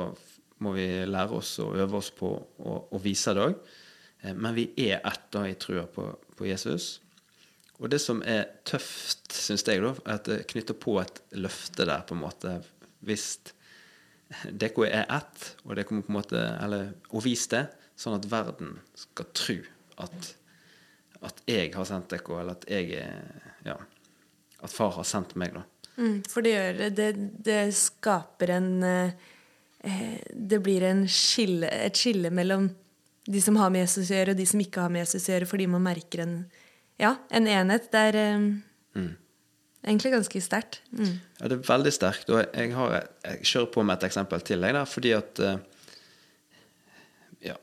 må 0.64 0.72
vi 0.76 0.86
lære 1.08 1.36
oss 1.36 1.56
og 1.62 1.76
øve 1.78 1.98
oss 2.00 2.12
på 2.16 2.30
å, 2.32 2.76
å 2.90 3.00
vise 3.02 3.34
det 3.36 3.44
òg. 3.44 3.58
Men 4.34 4.56
vi 4.56 4.70
er 4.88 5.02
ett 5.06 5.28
da 5.34 5.44
i 5.46 5.54
trua 5.60 5.84
på, 5.92 6.08
på 6.36 6.48
Jesus. 6.48 6.96
Og 7.76 7.90
det 7.92 8.00
som 8.00 8.22
er 8.24 8.46
tøft, 8.66 9.28
syns 9.36 9.66
jeg, 9.68 9.82
da, 9.84 9.92
er 10.06 10.16
at 10.16 10.28
det 10.30 10.46
knytter 10.50 10.76
på 10.80 10.96
et 11.02 11.20
løfte 11.36 11.84
der, 11.84 12.04
på 12.08 12.16
en 12.16 12.22
måte. 12.24 12.54
Hvis 13.04 13.26
dere 14.50 14.88
er 14.90 15.04
ett, 15.12 15.44
og 15.64 15.76
dere 15.78 15.94
må 15.94 16.02
på 16.02 16.10
en 16.10 16.18
måte 16.18 16.40
Eller 16.62 16.88
og 17.12 17.22
vis 17.26 17.46
det, 17.52 17.66
sånn 17.96 18.16
at 18.18 18.26
verden 18.30 18.78
skal 18.98 19.28
tro 19.36 19.56
at, 20.02 20.32
at 21.24 21.38
jeg 21.48 21.70
har 21.76 21.86
sendt 21.88 22.10
dere, 22.12 22.40
eller 22.40 22.58
at 22.58 22.66
jeg 22.70 23.04
er 23.04 23.52
Ja. 23.66 23.78
At 24.64 24.72
far 24.72 24.94
har 24.96 25.04
sendt 25.04 25.34
meg, 25.36 25.52
da. 25.52 25.62
Mm, 25.96 26.22
for 26.28 26.44
det 26.44 26.52
gjør 26.54 26.78
det. 26.96 27.08
Det, 27.44 27.60
skaper 27.76 28.52
en 28.56 28.70
eh, 28.84 30.16
Det 30.32 30.58
blir 30.64 30.84
en 30.88 31.04
skille, 31.08 31.68
et 31.68 31.96
skille 31.96 32.32
mellom 32.34 32.70
de 33.26 33.42
som 33.42 33.56
har 33.58 33.70
med 33.74 33.84
Jesus 33.84 34.10
å 34.10 34.14
gjøre, 34.14 34.32
og 34.32 34.38
de 34.38 34.46
som 34.46 34.60
ikke 34.62 34.84
har 34.84 34.92
med 34.92 35.02
Jesus 35.04 35.28
å 35.28 35.32
gjøre, 35.34 35.48
fordi 35.50 35.66
man 35.70 35.84
merker 35.84 36.22
en, 36.22 36.34
ja, 37.02 37.16
en 37.34 37.48
enhet 37.50 37.88
der 37.92 38.18
eh, 38.20 39.06
Egentlig 39.86 40.10
ganske 40.16 40.40
sterkt. 40.42 40.80
Mm. 40.90 41.20
Ja, 41.38 41.46
det 41.46 41.60
er 41.60 41.66
veldig 41.68 41.92
sterkt. 41.94 42.30
Og 42.34 42.40
jeg, 42.42 42.72
har, 42.74 42.94
jeg 43.22 43.46
kjører 43.46 43.68
på 43.70 43.84
med 43.86 43.94
et 43.94 44.08
eksempel 44.08 44.42
til, 44.42 44.64
jeg, 44.66 44.74
der, 44.74 44.88
fordi 44.90 45.12
at 45.14 45.42
eh, 45.46 45.60
ja, 47.52 47.54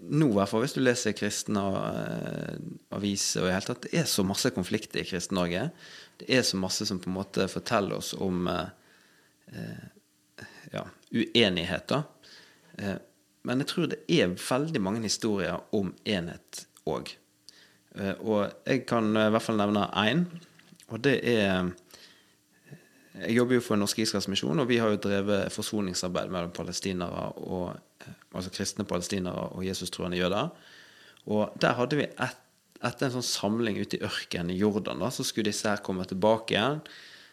Nå, 0.00 0.30
i 0.32 0.34
hvert 0.34 0.50
fall, 0.50 0.64
hvis 0.64 0.72
du 0.74 0.80
leser 0.80 1.14
kristne 1.14 1.60
uh, 1.62 2.54
aviser 2.96 3.44
og 3.44 3.50
i 3.50 3.52
hele 3.52 3.66
tatt, 3.68 3.84
Det 3.84 4.00
er 4.00 4.08
så 4.10 4.24
masse 4.26 4.50
konflikter 4.56 5.02
i 5.02 5.04
Kristen-Norge. 5.06 5.66
Det 6.18 6.26
er 6.32 6.42
så 6.48 6.58
masse 6.58 6.88
som 6.88 6.98
på 6.98 7.10
en 7.12 7.18
måte 7.18 7.46
forteller 7.52 8.00
oss 8.00 8.14
om 8.16 8.48
eh, 8.48 9.84
ja, 10.72 10.82
uenigheter. 11.12 12.02
men 13.46 13.62
jeg 13.62 13.68
tror 13.70 13.92
det 13.92 14.00
er 14.10 14.32
veldig 14.32 14.82
mange 14.82 15.04
historier 15.04 15.60
om 15.76 15.92
enhet 16.08 16.64
òg. 16.88 17.12
og 18.24 18.40
jeg 18.66 18.86
kan 18.88 19.12
i 19.12 19.28
hvert 19.30 19.44
fall 19.44 19.60
nevne 19.60 19.86
én. 19.92 20.24
Og 20.92 21.02
det 21.02 21.18
er 21.26 21.72
Jeg 23.16 23.32
jobber 23.32 23.56
jo 23.56 23.64
for 23.64 23.80
Norsk 23.80 23.98
Israels 24.02 24.28
Misjon, 24.28 24.58
og 24.60 24.68
vi 24.68 24.76
har 24.76 24.90
jo 24.92 25.00
drevet 25.00 25.52
forsoningsarbeid 25.52 26.28
mellom 26.28 26.50
palestinere 26.52 27.30
og 27.48 27.72
altså 28.36 28.50
kristne 28.52 28.84
palestinere 28.84 29.54
og 29.56 29.64
Jesus-troende 29.64 30.18
jøder. 30.18 30.50
Og 31.32 31.54
der 31.62 31.78
hadde 31.78 31.96
vi 31.96 32.04
et, 32.04 32.42
etter 32.84 33.08
en 33.08 33.14
sånn 33.16 33.24
samling 33.24 33.80
ute 33.80 33.96
i 33.96 34.04
ørkenen 34.04 34.52
i 34.52 34.58
Jordan, 34.60 35.00
da, 35.00 35.08
så 35.08 35.24
skulle 35.24 35.48
disse 35.48 35.70
her 35.70 35.80
komme 35.80 36.04
tilbake 36.04 36.58
igjen. 36.58 36.82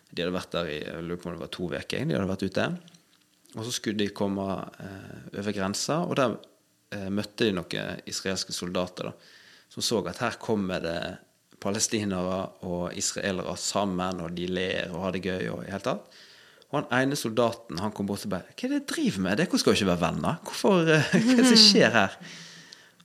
De 0.09 0.23
hadde 0.23 0.37
vært 0.37 0.55
der 0.55 0.71
i 0.71 0.79
jeg 0.79 1.03
lurer 1.03 1.19
på 1.19 1.29
om 1.29 1.35
det 1.35 1.43
var 1.43 1.53
to 1.53 1.67
uker. 1.67 2.07
De 2.07 2.15
hadde 2.15 2.31
vært 2.31 2.47
ute. 2.47 2.67
Og 3.53 3.67
så 3.67 3.75
skulle 3.75 4.01
de 4.01 4.13
komme 4.15 4.47
eh, 4.81 5.21
over 5.39 5.55
grensa, 5.55 5.99
og 6.07 6.15
der 6.17 6.37
eh, 6.95 7.09
møtte 7.13 7.49
de 7.49 7.57
noen 7.57 8.01
israelske 8.09 8.55
soldater 8.55 9.11
da, 9.11 9.13
som 9.73 9.85
så 9.85 10.01
at 10.09 10.21
her 10.21 10.39
kommer 10.41 10.81
det 10.81 10.97
palestinere 11.63 12.37
og 12.67 12.93
israelere 12.99 13.55
sammen, 13.59 14.21
og 14.23 14.35
de 14.35 14.47
ler 14.51 14.93
og 14.93 15.07
har 15.07 15.15
det 15.15 15.23
gøy. 15.25 15.49
og 15.55 15.63
i 15.63 15.71
hele 15.71 15.83
tatt. 15.83 16.21
Og 16.73 16.79
han 16.79 17.03
ene 17.03 17.17
soldaten 17.17 17.77
han 17.79 17.93
kom 17.93 18.07
bort 18.09 18.25
og 18.25 18.31
bare 18.33 18.49
'Hva 18.49 18.65
er 18.65 18.69
det 18.69 18.79
dere 18.81 18.89
driver 18.95 19.21
med? 19.21 19.37
Dere 19.37 19.59
skal 19.59 19.73
jo 19.73 19.77
ikke 19.77 19.91
være 19.93 20.05
venner. 20.07 20.39
Hvorfor, 20.43 20.89
eh, 20.89 21.11
hva 21.23 21.33
er 21.33 21.43
det 21.43 21.51
som 21.53 21.61
skjer 21.61 21.91
her?' 21.91 22.17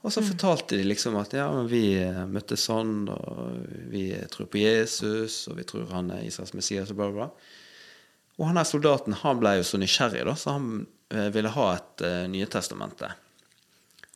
Og 0.06 0.12
så 0.14 0.22
fortalte 0.22 0.76
de 0.78 0.84
liksom 0.86 1.16
at 1.18 1.32
ja, 1.34 1.48
men 1.52 1.66
vi 1.68 1.98
eh, 2.00 2.24
møttes 2.30 2.64
sånn, 2.68 3.08
og 3.10 3.66
vi 3.90 4.14
tror 4.30 4.46
på 4.46 4.60
Jesus, 4.62 5.48
og 5.50 5.58
vi 5.58 5.66
tror 5.68 5.90
han 5.90 6.12
er 6.14 6.22
Israels 6.24 6.54
Messias, 6.54 6.92
og 6.94 7.00
bla, 7.00 7.10
bla. 7.10 7.26
Og 8.38 8.46
han 8.46 8.56
her 8.56 8.68
soldaten 8.68 9.16
han 9.24 9.40
ble 9.42 9.56
jo 9.58 9.66
så 9.66 9.80
nysgjerrig, 9.82 10.22
da, 10.24 10.36
så 10.38 10.54
han 10.54 10.86
eh, 11.10 11.28
ville 11.34 11.50
ha 11.50 11.66
et 11.74 12.04
uh, 12.06 12.26
Nye 12.30 12.46
testamentet. 12.46 13.26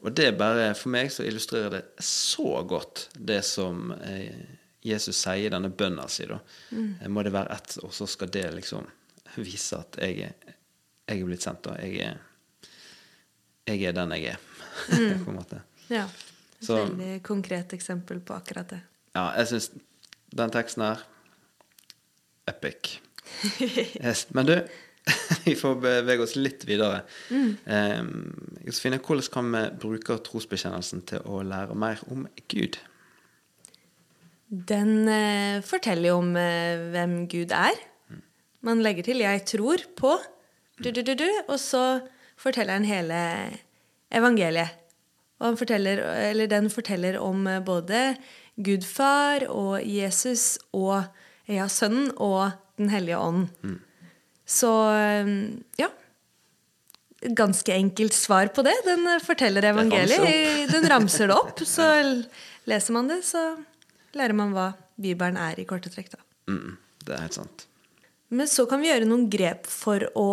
Og 0.02 0.14
det 0.18 0.32
bare, 0.38 0.72
for 0.74 0.90
meg 0.94 1.12
så 1.14 1.24
illustrerer 1.26 1.70
det 1.76 1.82
så 2.02 2.62
godt 2.68 3.06
det 3.14 3.40
som 3.46 3.92
eh, 4.02 4.58
Jesus 4.82 5.20
sier 5.22 5.46
i 5.46 5.52
denne 5.52 5.70
bønna 5.70 6.08
si. 6.10 6.26
da. 6.26 6.40
Mm. 6.74 7.06
Må 7.14 7.22
det 7.22 7.34
være 7.34 7.54
ett, 7.54 7.76
og 7.86 7.94
så 7.94 8.08
skal 8.10 8.32
det 8.34 8.48
liksom 8.56 8.88
vise 9.38 9.78
at 9.78 10.00
jeg 10.02 10.32
jeg 11.06 11.20
er 11.20 11.28
blitt 11.28 11.44
sendt. 11.44 11.64
da. 11.66 11.76
Jeg 11.82 11.98
er, 12.06 12.20
jeg 13.68 13.88
er 13.88 13.96
den 13.96 14.14
jeg 14.16 14.34
er, 14.34 14.44
mm. 14.92 15.22
på 15.24 15.32
en 15.32 15.38
måte. 15.38 15.62
Ja. 15.92 16.06
Et 16.06 16.66
så, 16.66 16.78
veldig 16.84 17.16
konkret 17.26 17.74
eksempel 17.74 18.22
på 18.22 18.36
akkurat 18.36 18.70
det. 18.70 18.80
Ja, 19.16 19.26
jeg 19.36 19.50
syns 19.50 19.72
den 20.32 20.52
teksten 20.54 20.86
her 20.86 21.02
epic. 22.48 22.96
Men 24.36 24.48
du, 24.48 24.54
vi 25.44 25.54
får 25.58 25.80
bevege 25.82 26.22
oss 26.22 26.36
litt 26.38 26.64
videre. 26.68 27.02
Mm. 27.30 27.50
Eh, 27.66 28.02
Josefine, 28.68 29.00
hvordan 29.02 29.30
kan 29.34 29.52
vi 29.54 29.62
bruke 29.82 30.18
trosbekjennelsen 30.26 31.04
til 31.10 31.24
å 31.26 31.42
lære 31.46 31.76
mer 31.78 32.02
om 32.12 32.26
Gud? 32.52 32.78
Den 34.52 35.08
eh, 35.08 35.62
forteller 35.64 36.12
jo 36.12 36.20
om 36.20 36.36
eh, 36.36 36.90
hvem 36.92 37.22
Gud 37.32 37.54
er. 37.56 37.78
Man 38.62 38.82
legger 38.84 39.02
til 39.02 39.18
'jeg 39.18 39.44
tror 39.48 39.82
på', 39.96 40.20
du, 40.82 40.90
du, 40.90 41.02
du, 41.02 41.28
og 41.48 41.58
så 41.58 42.00
forteller 42.36 42.72
han 42.72 42.84
hele 42.84 43.18
evangeliet. 44.12 44.78
Og 45.40 45.58
forteller, 45.58 46.46
den 46.46 46.70
forteller 46.70 47.18
om 47.18 47.46
eh, 47.46 47.64
både 47.64 48.16
Gud 48.56 48.84
far 48.86 49.46
og 49.48 49.82
Jesus 49.82 50.58
og 50.72 51.04
ja, 51.48 51.66
Sønnen 51.68 52.12
og 52.16 52.50
Den 52.78 52.88
hellige 52.88 53.18
ånd. 53.18 53.48
Mm. 53.62 53.80
Så 54.48 54.70
ja. 55.78 55.88
Ganske 57.22 57.74
enkelt 57.74 58.16
svar 58.16 58.50
på 58.54 58.64
det. 58.66 58.74
Den 58.84 59.06
forteller 59.22 59.68
evangeliet. 59.70 60.72
Den 60.72 60.88
ramser 60.90 61.30
det 61.30 61.36
opp. 61.38 61.60
Så 61.66 61.86
leser 62.70 62.96
man 62.96 63.10
det, 63.10 63.22
så 63.26 63.52
lærer 64.18 64.36
man 64.36 64.54
hva 64.56 64.72
Bibelen 65.02 65.38
er 65.40 65.60
i 65.60 65.66
korte 65.68 65.90
trekk. 65.92 66.14
Mm, 66.50 66.74
det 67.06 67.14
er 67.14 67.22
helt 67.26 67.38
sant. 67.38 67.66
Men 68.32 68.48
så 68.48 68.64
kan 68.68 68.80
vi 68.80 68.88
gjøre 68.88 69.08
noen 69.08 69.26
grep 69.32 69.66
for 69.68 70.06
å 70.16 70.28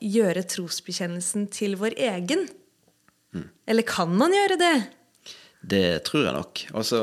gjøre 0.00 0.46
trosbekjennelsen 0.48 1.48
til 1.52 1.76
vår 1.80 1.98
egen. 2.08 2.46
Mm. 3.36 3.48
Eller 3.68 3.84
kan 3.88 4.14
man 4.16 4.32
gjøre 4.32 4.56
det? 4.60 4.74
Det 5.60 5.86
tror 6.08 6.24
jeg 6.24 6.36
nok. 6.38 6.62
Altså 6.72 7.02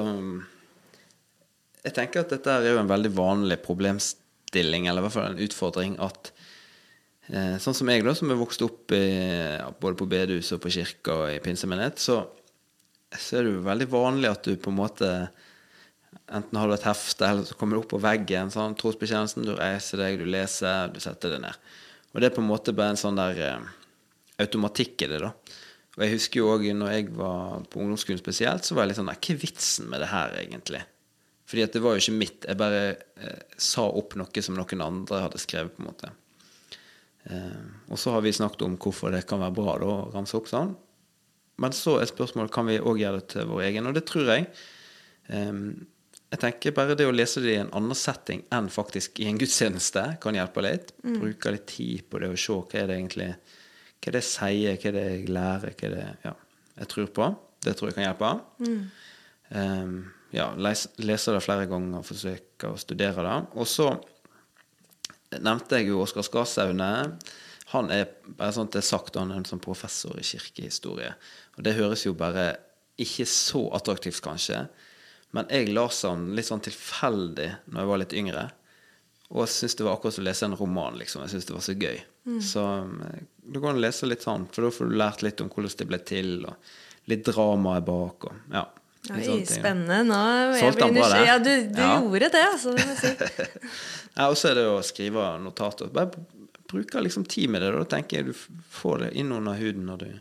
Jeg 1.84 1.94
tenker 1.94 2.24
at 2.24 2.32
dette 2.34 2.50
er 2.56 2.72
jo 2.72 2.80
en 2.82 2.89
veldig 2.89 3.12
vanlig 3.13 3.60
problemstilling, 3.65 4.24
eller 4.62 5.04
i 5.04 5.06
hvert 5.08 5.16
fall 5.16 5.32
en 5.34 5.44
utfordring, 5.46 5.98
at 6.04 6.32
Eh, 7.26 7.56
sånn 7.58 7.74
som 7.74 7.90
jeg, 7.90 8.04
da, 8.06 8.14
som 8.14 8.30
er 8.30 8.38
vokst 8.38 8.62
opp 8.62 8.94
i, 8.94 9.06
både 9.82 9.98
på 9.98 10.06
bedehus 10.10 10.52
og 10.54 10.62
på 10.62 10.72
kirka 10.76 11.16
og 11.24 11.32
i 11.34 11.42
pinsemenighet, 11.42 11.98
så, 12.02 12.20
så, 13.16 13.40
er 13.40 13.48
det 13.48 13.56
jo 13.56 13.64
veldig 13.66 13.88
vanlig 13.90 14.30
at 14.30 14.46
du 14.46 14.54
på 14.60 14.74
en 14.74 14.82
måte 14.84 15.12
Enten 16.26 16.58
har 16.58 16.66
du 16.66 16.74
et 16.74 16.86
hefte, 16.88 17.22
eller 17.28 17.44
så 17.46 17.54
kommer 17.54 17.78
du 17.78 17.84
opp 17.84 17.90
på 17.92 18.00
veggen, 18.02 18.48
sånn, 18.50 18.74
trosbekjennelsen, 18.80 19.44
du 19.46 19.52
reiser 19.54 20.00
deg, 20.02 20.16
du 20.18 20.26
leser, 20.26 20.88
du 20.90 20.98
setter 21.04 21.36
deg 21.36 21.44
ned. 21.44 21.68
Og 22.16 22.24
det 22.24 22.30
er 22.30 22.34
på 22.34 22.42
en 22.42 22.48
måte 22.50 22.74
bare 22.74 22.96
en 22.96 22.98
sånn 22.98 23.20
der 23.20 23.42
eh, 23.46 23.68
automatikk 24.42 25.06
i 25.06 25.10
det, 25.12 25.20
da. 25.22 25.30
Og 25.94 26.02
jeg 26.02 26.16
husker 26.16 26.42
jo 26.42 26.48
òg 26.56 26.66
når 26.80 26.96
jeg 26.96 27.12
var 27.20 27.68
på 27.70 27.84
ungdomsskolen 27.84 28.24
spesielt, 28.24 28.66
så 28.66 28.74
var 28.74 28.88
jeg 28.88 28.96
litt 28.96 29.02
sånn 29.04 29.12
Hva 29.12 29.36
er 29.36 29.42
vitsen 29.44 29.92
med 29.92 30.02
det 30.02 30.10
her, 30.16 30.34
egentlig? 30.40 30.82
Fordi 31.46 31.66
at 31.66 31.75
det 31.75 31.82
var 31.84 31.96
jo 31.96 32.02
ikke 32.02 32.18
mitt. 32.18 32.46
Jeg 32.48 32.58
bare 32.58 32.84
eh, 33.22 33.42
sa 33.62 33.86
opp 33.86 34.16
noe 34.18 34.46
som 34.46 34.58
noen 34.58 34.86
andre 34.86 35.25
hadde 35.28 35.42
skrevet, 35.42 35.75
på 35.75 35.84
en 35.84 35.90
måte. 35.92 36.12
Eh, 37.30 37.66
og 37.90 38.02
så 38.02 38.16
har 38.16 38.25
vi 38.25 38.34
snakket 38.34 38.66
om 38.66 38.78
hvorfor 38.82 39.14
det 39.14 39.25
kan 39.30 39.44
være 39.44 39.58
bra 39.58 39.78
da, 39.82 39.90
å 39.92 40.14
ramse 40.16 40.38
opp 40.38 40.50
sånn. 40.50 40.74
Men 41.62 41.75
så 41.75 42.00
er 42.02 42.10
spørsmålet 42.10 42.54
kan 42.54 42.68
vi 42.68 42.82
òg 42.82 43.00
gjøre 43.00 43.22
det 43.22 43.30
til 43.36 43.52
vår 43.52 43.68
egen, 43.70 43.88
og 43.88 43.96
det 43.98 44.08
tror 44.10 44.32
jeg. 44.34 44.48
Eh, 45.30 45.60
jeg 46.34 46.42
tenker 46.42 46.74
bare 46.75 46.98
det 46.98 47.06
å 47.08 47.14
lese 47.14 47.44
det 47.44 47.54
i 47.54 47.62
en 47.62 47.72
annen 47.78 47.96
setting 47.96 48.42
enn 48.54 48.66
faktisk 48.74 49.22
i 49.24 49.30
en 49.30 49.38
gudstjeneste 49.40 50.04
kan 50.24 50.36
hjelpe 50.36 50.64
litt. 50.66 50.92
Mm. 51.06 51.20
Bruke 51.22 51.54
litt 51.54 51.70
tid 51.70 52.10
på 52.10 52.20
det 52.20 52.32
og 52.34 52.42
se 52.42 52.58
hva 52.58 52.82
er 52.82 52.90
det 52.90 52.98
egentlig 52.98 53.30
hva 53.30 54.12
er 54.12 54.18
det 54.18 54.22
jeg 54.22 54.30
sier, 54.32 54.75
hva 54.82 54.90
er 54.90 54.96
det 54.96 55.06
jeg 55.06 55.30
lærer, 55.34 55.75
hva 55.78 55.88
er 55.88 55.94
det 55.96 56.08
ja, 56.25 56.34
jeg 56.82 56.90
tror 56.92 57.08
på. 57.16 57.30
Det 57.66 57.74
tror 57.78 57.90
jeg 57.90 57.98
kan 57.98 58.06
hjelpe. 58.06 58.32
Mm. 58.62 58.82
Um, 59.56 59.96
ja, 60.34 60.50
lese, 60.58 60.89
lese 61.03 61.36
det 61.36 61.44
flere 61.46 61.67
ganger 61.70 62.00
og 62.00 62.08
forsøke 62.08 62.72
å 62.72 62.79
studere 62.79 63.25
det. 63.25 63.38
Og 63.60 63.67
så 63.70 63.91
nevnte 65.36 65.79
jeg 65.79 65.91
jo 65.91 66.01
Oskar 66.03 66.25
Skarsaune. 66.25 66.91
Han 67.74 67.91
er 67.94 68.10
bare 68.25 68.53
sånn 68.55 68.70
det 68.72 68.82
er 68.82 68.88
sagt, 68.88 69.17
han 69.20 69.34
er 69.34 69.41
en 69.41 69.48
sånn 69.50 69.63
professor 69.63 70.17
i 70.20 70.25
kirkehistorie. 70.25 71.13
Og 71.58 71.65
det 71.65 71.75
høres 71.77 72.05
jo 72.05 72.15
bare 72.17 72.53
ikke 73.01 73.25
så 73.27 73.67
attraktivt, 73.75 74.22
kanskje. 74.24 74.65
Men 75.36 75.50
jeg 75.51 75.74
leste 75.75 76.12
han 76.13 76.29
litt 76.38 76.48
sånn 76.48 76.63
tilfeldig 76.63 77.50
når 77.65 77.82
jeg 77.82 77.91
var 77.91 78.01
litt 78.01 78.15
yngre. 78.15 78.46
Og 79.34 79.50
syntes 79.50 79.75
det 79.79 79.88
var 79.88 79.98
akkurat 79.98 80.15
som 80.15 80.24
å 80.24 80.27
lese 80.29 80.48
en 80.48 80.58
roman. 80.60 81.00
liksom. 81.01 81.24
Jeg 81.24 81.34
syntes 81.34 81.50
det 81.50 81.55
var 81.55 81.65
så 81.65 81.75
gøy. 81.75 82.01
Mm. 82.29 82.41
Så 82.46 82.63
eh, 83.10 83.22
du 83.44 83.60
kan 83.63 83.82
lese 83.82 84.08
litt 84.08 84.24
sånn, 84.25 84.46
for 84.53 84.67
da 84.67 84.74
får 84.74 84.91
du 84.91 84.98
lært 85.01 85.25
litt 85.25 85.41
om 85.41 85.50
hvordan 85.51 85.79
det 85.82 85.88
ble 85.89 86.00
til, 86.08 86.32
og 86.46 87.10
litt 87.12 87.25
drama 87.27 87.75
er 87.79 87.88
bak. 87.89 88.29
og 88.29 88.53
ja. 88.53 88.63
Oi, 89.14 89.42
spennende. 89.46 90.00
Nå 90.08 90.22
Solgte 90.58 90.88
han 90.88 90.96
bra, 90.98 91.10
det? 91.12 91.26
Ja, 91.28 91.36
du, 91.40 91.52
du 91.70 91.82
ja. 91.82 92.00
gjorde 92.00 92.30
det, 92.34 92.46
altså. 92.54 92.74
Si. 92.98 93.12
ja, 94.18 94.30
og 94.30 94.38
så 94.40 94.52
er 94.52 94.60
det 94.62 94.66
å 94.72 94.80
skrive 94.86 95.28
notater. 95.44 95.92
Bare 95.94 96.26
bruke 96.72 97.04
liksom 97.04 97.26
tid 97.30 97.50
med 97.54 97.62
det. 97.62 97.72
Da 97.76 97.86
tenker 97.98 98.22
jeg 98.22 98.32
du 98.32 98.34
får 98.74 99.06
det 99.06 99.14
inn 99.22 99.34
under 99.36 99.58
huden 99.60 99.88
når 99.90 100.04
du, 100.04 100.12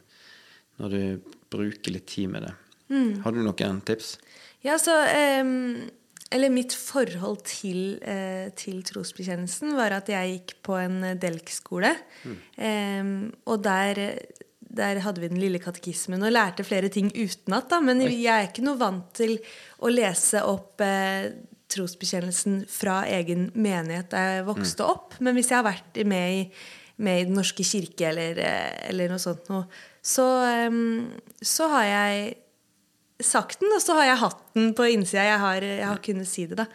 når 0.82 0.94
du 0.94 1.34
bruker 1.54 1.94
litt 1.94 2.08
tid 2.10 2.32
med 2.34 2.48
det. 2.48 2.54
Mm. 2.92 3.20
Har 3.24 3.32
du 3.34 3.42
noen 3.42 3.80
tips? 3.86 4.16
Ja, 4.64 4.76
så 4.80 4.92
um, 5.40 5.88
Eller 6.34 6.52
mitt 6.52 6.74
forhold 6.76 7.44
til, 7.48 7.96
uh, 8.04 8.50
til, 8.58 8.82
trosbekjennelsen 8.84 9.74
var 9.78 9.96
at 9.96 10.08
jeg 10.12 10.38
gikk 10.38 10.56
på 10.66 10.76
en 10.80 11.14
delk-skole. 11.20 11.94
Mm. 12.24 12.38
Um, 12.58 13.14
og 13.48 13.62
der 13.64 14.00
der 14.76 15.00
hadde 15.04 15.22
vi 15.22 15.30
den 15.32 15.40
lille 15.42 15.60
katekismen 15.62 16.22
og 16.24 16.34
lærte 16.34 16.66
flere 16.66 16.90
ting 16.92 17.10
utenat. 17.14 17.72
Men 17.84 18.02
jeg 18.04 18.28
er 18.28 18.48
ikke 18.48 18.64
noe 18.66 18.80
vant 18.80 19.10
til 19.16 19.36
å 19.84 19.92
lese 19.92 20.42
opp 20.46 20.82
eh, 20.84 21.32
trosbekjennelsen 21.74 22.62
fra 22.70 23.02
egen 23.10 23.48
menighet 23.54 24.12
da 24.12 24.22
jeg 24.28 24.46
vokste 24.48 24.84
mm. 24.84 24.94
opp. 24.94 25.18
Men 25.24 25.36
hvis 25.38 25.50
jeg 25.52 25.60
har 25.60 25.66
vært 25.66 26.00
med 26.10 26.38
i, 26.38 26.46
med 27.04 27.20
i 27.20 27.28
Den 27.28 27.38
norske 27.40 27.66
kirke 27.66 28.10
eller, 28.12 28.40
eh, 28.42 28.88
eller 28.90 29.12
noe 29.12 29.22
sånt 29.22 29.50
noe, 29.52 29.66
så, 30.04 30.26
um, 30.68 31.06
så, 31.40 31.68
har 31.72 31.86
jeg 31.88 32.34
sagt 33.24 33.62
den, 33.62 33.72
og 33.72 33.80
så 33.80 33.96
har 33.96 34.10
jeg 34.10 34.20
hatt 34.20 34.42
den 34.52 34.74
på 34.76 34.90
innsida. 34.92 35.24
Jeg 35.30 35.40
har, 35.40 35.64
jeg 35.64 35.88
har 35.88 36.02
kunnet 36.04 36.28
si 36.28 36.44
det, 36.50 36.58
da. 36.60 36.68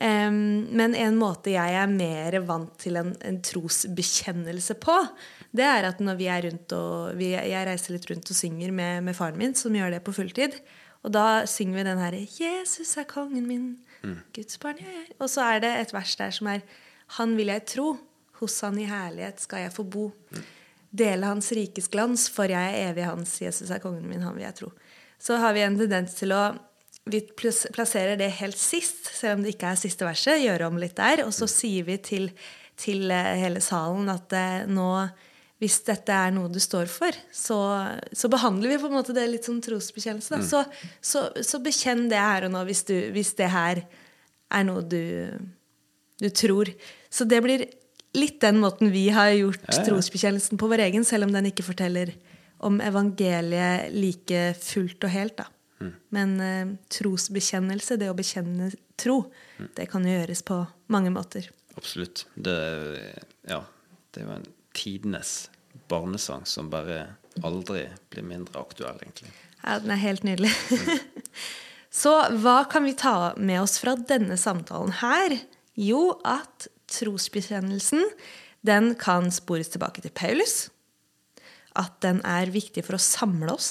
Em, 0.00 0.64
men 0.72 0.94
en 0.96 1.18
måte 1.20 1.52
jeg 1.52 1.74
er 1.76 1.90
mer 1.92 2.38
vant 2.48 2.72
til 2.80 2.96
en, 2.96 3.12
en 3.20 3.36
trosbekjennelse 3.44 4.78
på, 4.80 4.96
det 5.56 5.66
er 5.66 5.88
at 5.88 6.02
når 6.02 6.18
vi 6.18 6.28
er 6.30 6.44
rundt 6.46 6.72
og 6.76 7.16
vi, 7.18 7.32
Jeg 7.34 7.66
reiser 7.66 7.96
litt 7.96 8.06
rundt 8.10 8.30
og 8.30 8.38
synger 8.38 8.70
med, 8.70 9.02
med 9.06 9.16
faren 9.18 9.38
min, 9.40 9.54
som 9.58 9.74
gjør 9.74 9.96
det 9.96 10.04
på 10.06 10.14
fulltid. 10.14 10.60
Og 11.02 11.14
da 11.14 11.46
synger 11.48 11.80
vi 11.80 11.86
den 11.88 12.02
herre 12.02 12.20
'Jesus 12.20 12.96
er 13.00 13.08
kongen 13.08 13.48
min, 13.48 13.66
Guds 14.34 14.58
barn 14.60 14.78
jeg 14.78 14.86
er'. 14.86 15.16
Og 15.18 15.30
så 15.32 15.42
er 15.42 15.60
det 15.60 15.72
et 15.80 15.92
vers 15.92 16.16
der 16.16 16.30
som 16.30 16.46
er 16.46 16.60
'Han 17.18 17.36
vil 17.36 17.46
jeg 17.46 17.66
tro, 17.66 17.98
hos 18.40 18.60
han 18.60 18.78
i 18.78 18.84
herlighet 18.84 19.40
skal 19.40 19.60
jeg 19.60 19.72
få 19.72 19.82
bo'. 19.82 20.12
Dele 20.92 21.26
hans 21.26 21.52
rikes 21.52 21.88
glans, 21.88 22.28
for 22.28 22.44
jeg 22.44 22.74
er 22.74 22.90
evig 22.90 23.04
hans. 23.04 23.40
Jesus 23.40 23.70
er 23.70 23.78
kongen 23.78 24.08
min, 24.08 24.22
han 24.22 24.34
vil 24.34 24.42
jeg 24.42 24.54
tro. 24.54 24.72
Så 25.18 25.36
har 25.36 25.52
vi 25.52 25.60
en 25.60 25.78
tendens 25.78 26.14
til 26.14 26.32
å 26.32 26.58
Vi 27.10 27.20
plasserer 27.34 28.16
det 28.16 28.28
helt 28.30 28.58
sist, 28.58 29.06
selv 29.16 29.38
om 29.38 29.42
det 29.42 29.54
ikke 29.54 29.70
er 29.72 29.78
siste 29.80 30.04
verset. 30.04 30.42
Gjøre 30.42 30.66
om 30.66 30.76
litt 30.76 30.96
der. 30.96 31.24
Og 31.24 31.32
så 31.32 31.48
sier 31.48 31.82
vi 31.82 31.96
til, 31.96 32.30
til 32.76 33.10
eh, 33.10 33.40
hele 33.40 33.60
salen 33.60 34.08
at 34.12 34.30
eh, 34.36 34.66
nå 34.68 35.08
hvis 35.60 35.76
dette 35.84 36.14
er 36.16 36.30
noe 36.32 36.48
du 36.48 36.56
står 36.62 36.88
for, 36.88 37.12
så, 37.36 37.56
så 38.16 38.30
behandler 38.32 38.72
vi 38.72 38.78
på 38.80 38.88
en 38.88 38.94
måte 38.96 39.12
det 39.16 39.26
litt 39.28 39.44
som 39.44 39.58
trosbekjennelse. 39.60 40.38
Mm. 40.40 40.46
Så, 40.48 40.62
så, 41.04 41.24
så 41.44 41.60
bekjenn 41.60 42.06
det 42.08 42.16
her 42.20 42.46
og 42.48 42.54
nå 42.54 42.62
hvis, 42.68 42.80
du, 42.88 42.94
hvis 43.12 43.34
det 43.36 43.50
her 43.52 43.82
er 44.50 44.64
noe 44.66 44.80
du, 44.88 45.28
du 46.20 46.28
tror. 46.32 46.72
Så 47.12 47.28
det 47.28 47.42
blir 47.44 47.66
litt 48.16 48.40
den 48.42 48.58
måten 48.62 48.88
vi 48.90 49.04
har 49.14 49.30
gjort 49.36 49.62
Ja, 49.68 49.76
ja. 49.82 49.86
trosbekjennelsen 49.90 50.58
på 50.58 50.66
vår 50.72 50.86
egen, 50.88 51.04
selv 51.06 51.28
om 51.28 51.34
den 51.36 51.50
ikke 51.52 51.62
forteller 51.68 52.14
om 52.64 52.80
evangeliet 52.84 53.92
like 53.94 54.40
fullt 54.60 55.04
og 55.06 55.12
helt. 55.14 55.36
Da. 55.38 55.46
Mm. 55.80 55.92
Men 56.16 56.32
uh, 56.40 56.72
trosbekjennelse, 56.92 57.96
det 58.00 58.08
å 58.10 58.16
bekjenne 58.18 58.72
tro, 59.00 59.22
Mm. 59.60 59.66
det 59.76 59.84
kan 59.92 60.04
jo 60.08 60.12
gjøres 60.16 60.40
på 60.48 60.56
mange 60.88 61.10
måter. 61.12 61.44
Absolutt. 61.76 62.22
Det, 62.32 62.56
ja, 63.48 63.58
det 64.16 64.22
var 64.24 64.38
en 64.40 64.46
tidenes 64.76 65.50
barnesang 65.90 66.46
som 66.46 66.70
bare 66.70 67.06
aldri 67.46 67.86
blir 68.10 68.26
mindre 68.26 68.60
aktuell, 68.60 68.98
egentlig. 69.02 69.32
Ja, 69.62 69.78
den 69.82 69.92
er 69.94 70.00
helt 70.02 70.26
nydelig. 70.26 70.52
Så 72.00 72.12
hva 72.42 72.62
kan 72.70 72.86
vi 72.86 72.94
ta 72.98 73.32
med 73.36 73.62
oss 73.64 73.78
fra 73.82 73.96
denne 73.96 74.36
samtalen 74.38 74.92
her? 75.00 75.34
Jo, 75.74 76.20
at 76.24 76.68
trosbekjennelsen 76.90 78.04
den 78.66 78.94
kan 79.00 79.30
spores 79.34 79.72
tilbake 79.72 80.04
til 80.04 80.14
Paulus. 80.14 80.68
At 81.78 82.00
den 82.04 82.20
er 82.26 82.52
viktig 82.52 82.84
for 82.86 82.98
å 82.98 83.02
samle 83.02 83.54
oss. 83.54 83.70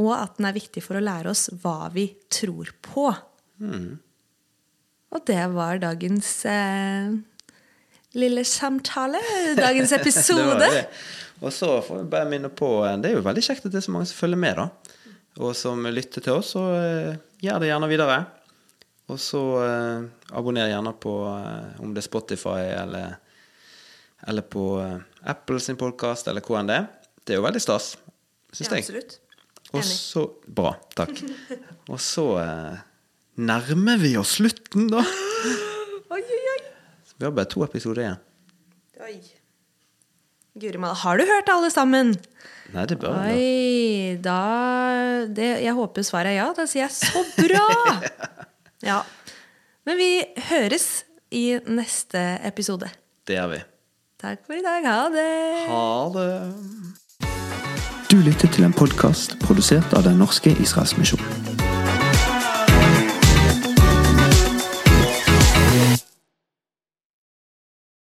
Og 0.00 0.12
at 0.16 0.36
den 0.38 0.48
er 0.48 0.56
viktig 0.56 0.82
for 0.84 0.98
å 0.98 1.04
lære 1.04 1.32
oss 1.32 1.48
hva 1.62 1.88
vi 1.92 2.10
tror 2.32 2.72
på. 2.84 3.08
Og 5.16 5.24
det 5.28 5.42
var 5.54 5.80
dagens 5.80 6.30
eh, 6.50 7.16
lille 8.16 8.44
samtale. 8.48 9.20
Dagens 9.60 9.92
episode. 9.96 10.58
det. 10.62 10.86
Og 11.44 11.52
så 11.52 11.74
får 11.84 12.00
vi 12.00 12.08
bare 12.14 12.28
minne 12.30 12.48
på 12.48 12.70
eh, 12.86 12.94
Det 13.02 13.10
er 13.10 13.18
jo 13.18 13.24
veldig 13.26 13.44
kjekt 13.44 13.66
at 13.68 13.74
det 13.74 13.82
er 13.82 13.86
så 13.86 13.92
mange 13.94 14.08
som 14.08 14.20
følger 14.22 14.40
med, 14.40 14.62
da. 14.62 15.02
Og 15.44 15.52
som 15.56 15.84
lytter 15.92 16.24
til 16.24 16.38
oss. 16.38 16.54
Og 16.56 16.70
uh, 16.72 17.12
gjør 17.44 17.60
det 17.60 17.68
gjerne 17.68 17.90
videre. 17.90 18.16
Og 19.12 19.20
så 19.20 19.42
uh, 19.60 20.06
abonner 20.32 20.70
gjerne 20.72 20.94
på 20.98 21.12
uh, 21.28 21.76
om 21.84 21.92
det 21.92 22.00
er 22.00 22.06
Spotify 22.08 22.62
eller, 22.72 23.18
eller 24.26 24.46
på 24.48 24.64
uh, 24.80 24.96
Apple 25.28 25.60
sin 25.60 25.76
podkast, 25.78 26.32
eller 26.32 26.40
hvor 26.40 26.58
enn 26.62 26.72
det 26.72 26.80
er. 26.80 26.88
Det 27.26 27.34
er 27.34 27.40
jo 27.40 27.44
veldig 27.44 27.62
stas, 27.62 27.92
syns 28.54 28.70
Ja, 28.70 28.78
jeg. 28.78 28.86
absolutt. 28.86 29.18
Og 29.74 29.84
så 29.84 30.22
Bra. 30.46 30.72
Takk. 30.96 31.20
Og 31.92 31.98
så 32.02 32.24
eh, 32.42 32.78
nærmer 33.38 33.98
vi 33.98 34.12
oss 34.18 34.36
slutten, 34.38 34.88
da. 34.90 35.02
Oi, 35.02 36.22
oi, 36.22 36.40
oi. 36.52 36.60
Vi 37.16 37.24
har 37.24 37.32
bare 37.32 37.48
to 37.48 37.64
episoder 37.64 38.02
igjen. 38.04 38.18
Oi. 39.06 39.16
Guri 40.56 40.78
malla, 40.80 40.96
har 40.96 41.18
du 41.20 41.24
hørt 41.28 41.48
alle 41.52 41.70
sammen? 41.72 42.14
Nei, 42.72 42.84
det 42.88 42.96
bør. 43.00 43.16
Oi, 43.28 44.16
da 44.24 44.36
det, 45.28 45.50
Jeg 45.64 45.74
håper 45.76 46.04
svaret 46.06 46.32
er 46.32 46.38
ja. 46.40 46.46
Da 46.56 46.64
sier 46.68 46.86
jeg 46.86 46.96
så 46.96 47.24
bra! 47.40 47.66
Ja. 48.84 49.00
Men 49.88 49.96
vi 49.98 50.10
høres 50.50 51.06
i 51.34 51.56
neste 51.66 52.20
episode. 52.44 52.90
Det 53.26 53.38
gjør 53.38 53.48
vi. 53.54 53.60
Takk 54.20 54.44
for 54.46 54.60
i 54.60 54.62
dag. 54.62 54.84
Ha 54.86 55.00
det! 55.16 55.26
Ha 55.72 55.88
det. 56.14 56.28
Du 58.12 58.20
lyttet 58.22 58.52
til 58.54 58.68
en 58.68 58.76
podkast 58.76 59.38
produsert 59.42 59.96
av 59.96 60.04
Den 60.06 60.20
norske 60.22 60.52
Israelsmisjon. 60.62 61.55